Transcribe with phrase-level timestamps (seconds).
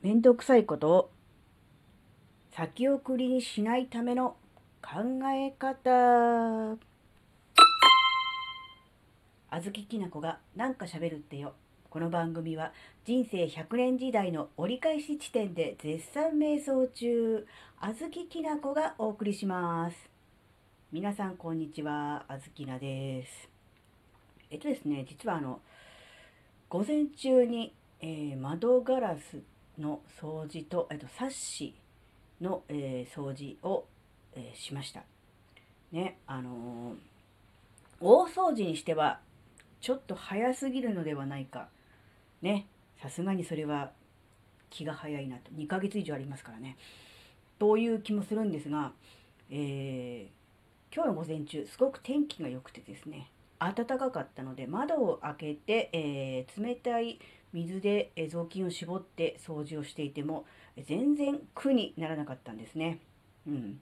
[0.00, 1.10] めんどくさいことを
[2.52, 4.36] 先送りにしないための
[4.80, 5.00] 考
[5.34, 6.78] え方。
[9.50, 11.54] あずききなこがなんか喋るってよ。
[11.90, 12.72] この番組は
[13.04, 17.44] 人生100年時代の折り返し地点で絶賛瞑想中。
[17.80, 19.96] あずききなこがお送りします。
[20.92, 22.24] 皆さんこんにちは。
[22.28, 23.48] あずきなです。
[24.48, 25.60] えっとですね実はあの
[26.68, 29.42] 午前中に、えー、窓ガラス
[29.78, 31.74] の掃除と、えっと、サッシ
[32.40, 33.84] の、えー、掃除を、
[34.34, 35.02] えー、しました。
[35.92, 36.94] ね、あの
[38.00, 39.20] 大掃除にしては
[39.80, 41.68] ちょっと早すぎるのではないか。
[42.42, 42.66] ね、
[43.00, 43.90] さすがにそれは
[44.70, 45.50] 気が早いなと。
[45.52, 46.76] 2ヶ月以上ありますからね。
[47.58, 48.92] という気もするんですが、
[49.50, 57.18] えー、今日の午前中、すごく天気が良くてですね、暖かかったので窓を開けて、えー、冷たい
[57.52, 60.44] 水で雑巾を絞って掃除をしていても
[60.86, 63.00] 全然苦にならなかったんですね。
[63.46, 63.80] うん、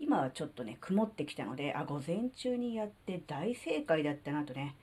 [0.00, 4.74] 今はちょっとね曇ってきたのであ午前中にやって大正解だったなとね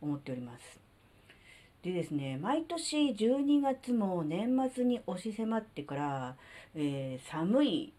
[0.00, 0.80] 思っております。
[1.82, 6.36] でですね毎年12月も年末に押し迫ってから、
[6.74, 7.92] えー、寒い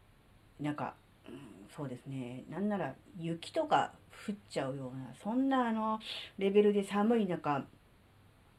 [0.59, 0.93] 中、
[1.27, 1.35] うん、
[1.75, 3.91] そうですねなんなら雪とか
[4.27, 5.99] 降っちゃうようなそんなあの
[6.37, 7.65] レベルで寒い中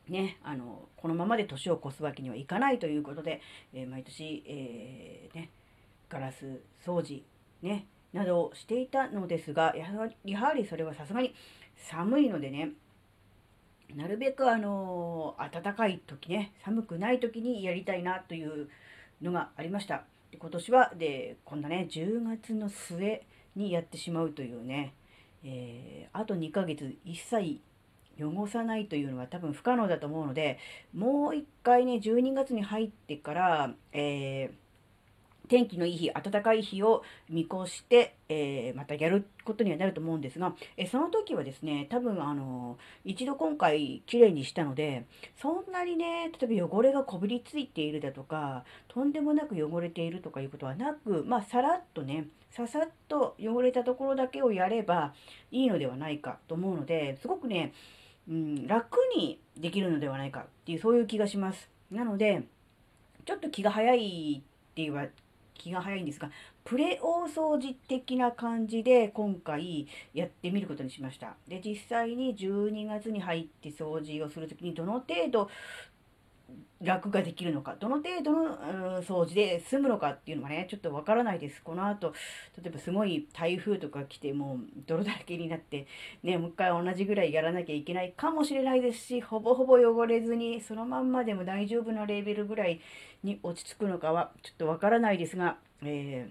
[0.08, 3.41] ね、あのこのままで年を越すわけにはいかないということで、
[3.72, 5.50] えー、毎年、えー、ね、
[6.08, 7.22] ガラス掃除、
[7.62, 11.34] ね、などをしていたのですがやはりそれはさすがに
[11.77, 12.70] 寒いのでね
[13.95, 18.69] なるべくあの暖かい時ね寒くない時にやりたいなという
[19.20, 20.05] のがありました。
[20.30, 23.23] で今年はでこんなね10月の末
[23.55, 24.95] にやってしまうというね、
[25.45, 27.61] えー、あと2ヶ月一切
[28.21, 30.59] 汚さないというのは多分不可能だと思うので、
[30.95, 34.63] もう一回ね、12月に入ってから、えー
[35.53, 45.05] 天気のいい日、暖かい日を見越して、えー、またやることにはなると思うんですが、えその時はですね、多分あの、一度今回きれいにしたので、
[45.36, 55.13] そんなにね、例えば汚れがこびりついているだとか、とんでもなく汚れているとかいうことはなく、まあ、さらっとね、ささっと汚れたところだけをやれば
[55.51, 57.75] いいのではないかと思うので、すごくね、
[58.29, 61.69] うん、楽にできるのではないかっていうそういう気がします。
[61.91, 62.45] なので
[63.25, 65.07] ちょっと気が早いって言わ
[65.55, 66.31] 気が早いんですが
[66.65, 71.35] プレ大掃除的な感じで今回やってみることにしました。
[71.49, 75.51] で実際に12月に入って掃除をする時にどの程度
[76.83, 81.63] 楽ができるのか、どの程度の、掃除で済むのかっていうのはね、ちょっとわからないです。
[81.63, 82.13] この後、
[82.61, 85.86] 例えばすごい台風とか来て、もう泥だらけになって、
[86.25, 92.80] ね、もう一回同じぐらいやらなきゃいけないかもしれないですし、ほぼほぼ汚れずに、そのまんまでも大丈夫なレベルぐらい
[93.23, 96.29] に落ち着くのかは、ちょっとわからないですが、え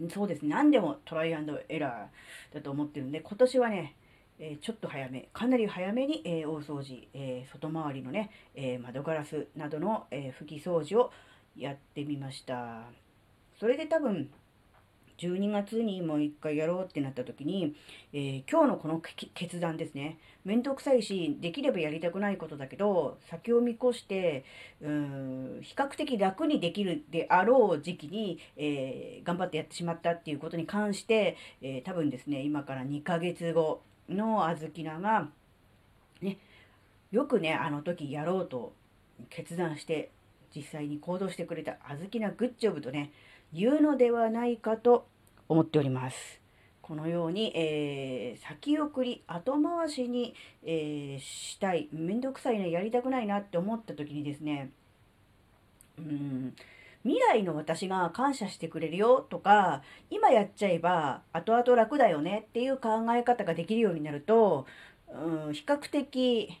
[0.00, 3.96] ー、そうですね、何でもトライアンドエラーだと思ってるんで、今年はね、
[4.38, 11.12] えちょっと早め、かなり早めに、え大掃除、え外回りのね、え窓ガラスなどの、え拭き掃除を
[11.56, 12.82] やってみました。
[13.58, 14.30] それで多分、
[15.18, 17.74] 12月にもう一回やろうってなった時に、
[18.12, 19.00] えー、今日のこの
[19.34, 20.18] 決断ですね。
[20.44, 24.44] めんどくさいし、できればやりたくないことだけど、先を見越して、
[24.82, 35.28] うん、比較的楽にできるであろう時期に、えー、頑張ってやってしまったっていうことに関して、えー、多分ですね、今から2ヶ月後、の小豆菜が、
[36.20, 36.38] ね、
[37.10, 38.72] よくね、あの時やろうと
[39.30, 40.10] 決断して、
[40.54, 43.12] 実際に行動してくれた小豆菜グッジョブとね、
[43.52, 45.06] 言うのではないかと
[45.48, 46.40] 思っております。
[46.82, 54.70] このように、えー、先送り、後回しに、えー、したい、めんどくさいな、やりたくないなって思った時にですね、
[55.98, 56.54] うん、
[57.04, 64.66] 未来の私が感謝してくれるよとか、今やっちゃえば後々楽だよねっていう考え方ができるようになると、
[65.08, 66.58] うん、比較的、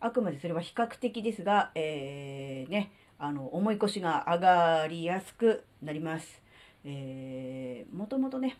[0.00, 6.42] あくまでそれは比較的ですが、えー、ね、あの、重い腰が上がりやすくなります。
[6.84, 8.58] えー、もともとね、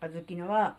[0.00, 0.76] あずきのは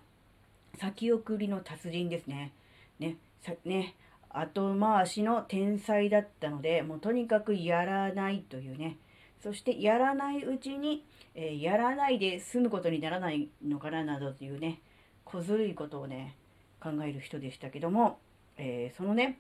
[0.80, 2.52] 先送りの達人ですね。
[3.00, 3.96] ね、さね、
[4.30, 8.98] 後回しの天才だったので、もうとにかくやらないというね、
[9.46, 11.06] そしてやらないうちに、
[11.36, 14.82] えー、やらないで済むことにならないのかななどというね、
[15.24, 16.36] 小ずるいことをね、
[16.82, 18.18] 考える人でしたけども、
[18.58, 19.38] えー、そのね、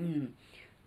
[0.00, 0.34] うん、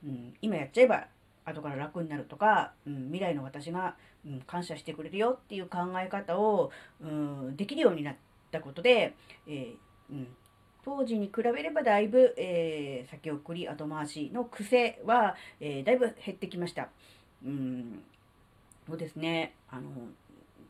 [0.04, 1.08] うん、今やっちゃえば
[1.46, 3.96] 後から楽になるとか、うん、未来の私が、
[4.28, 6.70] うん、感謝してくれるよっていう考え方を、
[7.02, 8.16] うん、できるようになっ
[8.52, 9.16] たことで、
[9.48, 10.28] えー、うん、
[10.84, 16.90] 当時に比べればだいぶ、えー、先送り後回しの癖は、えー、だいぶ減ってきました。
[17.46, 18.04] うん
[18.88, 19.90] そうですねあの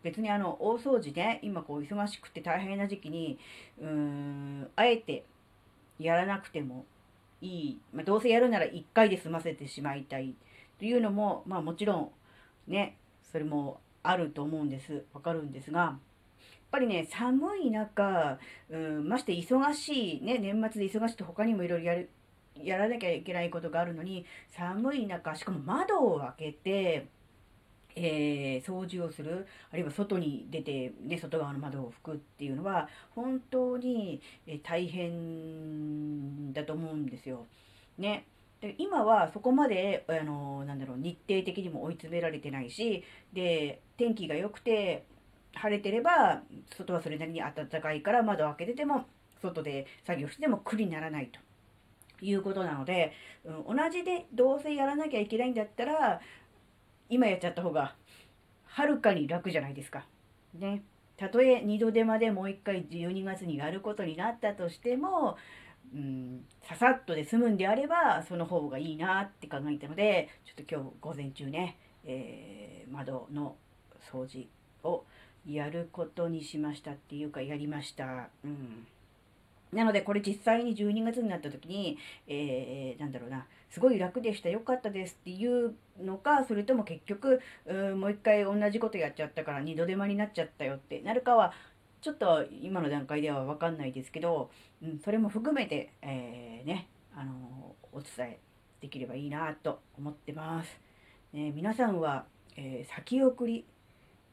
[0.03, 3.39] 別にあの大掃除ね今こう忙しくて大変な時期に
[3.81, 5.23] うーんあえて
[5.99, 6.85] やらなくても
[7.41, 10.35] いい、まあ、どうせやるなら1回で済ませてしまいたい。
[10.79, 12.11] というのもまあもちろん
[12.67, 12.97] ね
[13.31, 15.03] それもあると思うんです。
[15.13, 15.99] わかるんですがやっ
[16.71, 18.39] ぱりね寒い中
[18.69, 22.09] うんまして忙しいね年末で忙しいと他にもいろいろやる
[22.61, 27.07] やらなきゃいけないことがあるのに寒い中しかも窓を開けて
[27.95, 37.45] えー、掃除をするあるいは外に出て、ね、外側の窓を拭くっていうのは本当に、え大変だと思うんですよ。
[37.97, 38.25] ね、
[38.61, 43.03] で今はそこまであのなんだろう日程的にも追い詰められてないし
[43.33, 45.03] で天気が良くて
[45.53, 46.41] 晴れてれば
[46.75, 49.05] 外はそれなりに暖かいから窓を開けてても
[49.41, 51.39] 外で作業しても苦にならないと。
[52.21, 53.11] いうことなので、
[53.43, 56.21] うん、同じでどうせやらなきゃいけないんだったら
[57.13, 57.93] 今やっちゃった方が
[58.65, 60.05] はるかに楽じゃないですか。
[60.55, 60.83] ね。
[61.15, 65.37] たとえ二度手間でもう一回12月にやることになったとしても、
[65.93, 73.55] うん、ささっとで済むんであればその方がいいなって考えたのでちょっと今日午前中ね、えー、窓の
[74.11, 74.47] 掃除
[74.83, 75.03] を
[75.47, 78.29] やることにしましたっていうかやりました。
[78.43, 78.87] うん
[79.73, 81.97] なので、これ実際に12月になった時に、
[82.27, 91.53] えー、なんだろうな、すごい楽でした、良かったですっていうのか、それとも結局、うもう一回同じことやっちゃったから二度手間になっちゃったよってなるかは、
[92.01, 94.51] ちょっと今の段階ではわかんないですけど、
[94.83, 98.39] うん、それも含めて、えー、ね、あのお伝え
[98.81, 100.79] できればいいなと思ってます。
[101.31, 102.25] ね、皆さんは、
[102.57, 103.65] えー、先送り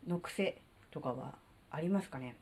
[0.07, 0.61] の癖
[0.91, 1.37] とかは
[1.71, 2.37] ありますかね？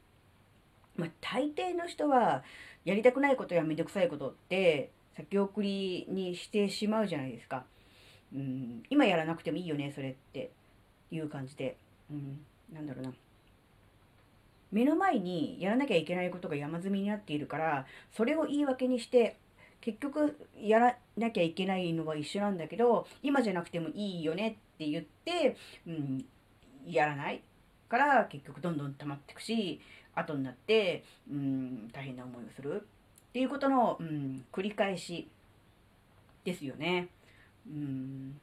[0.98, 2.42] まあ、大抵の人は
[2.84, 7.64] やりたくないことやめんどくさいことって先送りにしてしまうじゃないですか。
[8.34, 10.50] うん、今やらなくてもいいよね、それって
[11.10, 11.76] いう感じで。
[12.10, 12.40] うん、
[12.72, 13.12] なんだろうな。
[14.70, 19.36] 目の前にやらなきゃいけないことが山積みになっているから、それを言い訳にして、
[19.80, 25.56] 結局やらなきゃいけないのは一緒なんだけど、今じゃなくてもいいよねって言って、
[25.86, 26.24] うん、
[26.86, 27.42] やらない
[27.88, 29.80] から結局どんどん溜まってくし、
[30.18, 32.86] 後になって、うん、大変な思いをする。
[33.30, 35.28] っていうことの、うん、繰り返し
[36.44, 37.08] ですよね。
[37.66, 38.40] うん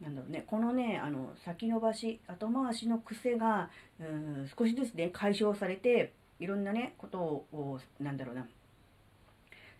[0.00, 3.68] なんだろうね、このね、あの、先延ばし、後回しの癖が、
[3.98, 8.46] うん、少しずつね、解消されて、いろんなね、ことを、なんだろうな、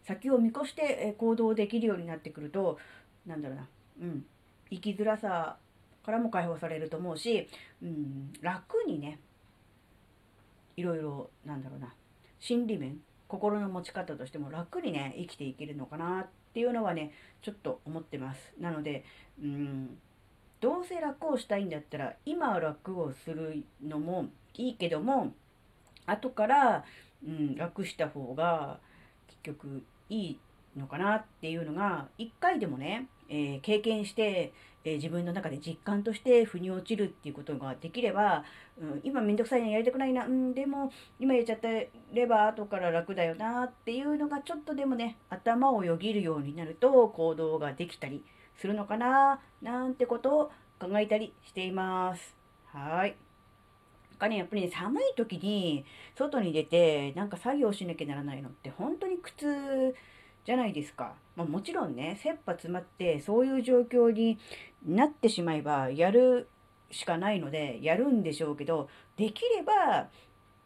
[0.02, 2.78] 先を見越して行動できるようになってくると、
[3.26, 3.68] なんだろうな、
[4.02, 4.24] うん、
[4.70, 5.56] 生きづらさ
[6.04, 7.48] からも解放されると思うし、
[7.80, 9.20] うん、楽にね、
[10.78, 11.92] いろいろなんだろうな。
[12.38, 13.00] 心理面。
[13.26, 18.40] 心の持ち方としても楽にね生きていけるのかなっていうのはねちょっと思ってます。
[18.58, 19.04] なので
[19.42, 19.98] うん
[20.60, 25.32] どうせ楽をしたいんだったら今楽をするのもいいけども
[26.06, 26.84] 後から、
[27.26, 28.78] うん、楽した方が
[29.28, 30.38] 結局いい
[30.76, 34.52] のかなっていうのが一回でもね、えー、経験して
[34.84, 38.44] えー、自分の中で実感として腑に落ちるっていうことができれば、
[38.80, 48.24] うん、今めんどくさいなやりたくないな、うん、でも今やっちゃってれば後から楽だよなっていうのがちょっとでもね頭をよぎるようになると行動ができたり
[48.56, 52.36] するのかななんてことを考えたりしています。
[52.66, 53.16] はい。
[54.18, 55.84] かね、やっぱりね、寒い時に
[56.16, 59.94] 外に出てなんか作業しなきゃならないのって本当に苦痛
[60.48, 61.12] じゃないですか。
[61.36, 64.38] まあ、もちろんね、切羽詰まってそういう状況に
[64.86, 66.48] なってしまえばやる
[66.90, 68.88] しかないのでやるんでしょうけど、
[69.18, 70.08] できれば、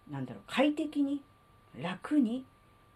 [0.09, 1.21] なんだろう、快適に、
[1.77, 2.45] 楽に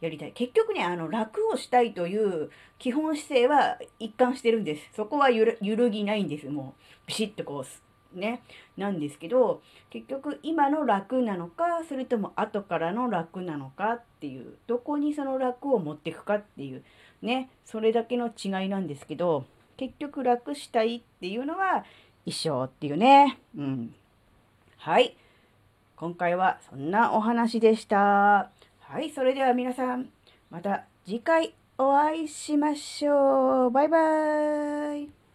[0.01, 0.33] やりたい。
[0.33, 4.89] 結局ね、あの、楽をしたいという基本姿勢は一貫してるんです。
[4.95, 6.49] そこは揺るぎないんです。
[6.49, 8.43] もう、ビシッとこう、ね、
[8.77, 16.83] なんですけど結局今の楽なのかそれとも後からの楽なのかっていうどこにその楽を持っていくかっていう
[17.23, 19.45] ねそれだけの違いなんですけど
[19.77, 21.85] 結局楽したいっていうのは
[22.25, 23.39] 一緒っていうね。
[23.57, 23.95] うん。
[24.79, 25.17] はい。
[25.97, 28.51] 今回はそんなお話でした。
[28.81, 30.09] はいそれでは皆さん
[30.51, 33.71] また次回お会いしましょう。
[33.71, 35.26] バイバーイ。